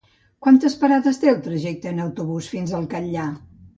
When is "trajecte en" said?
1.49-2.03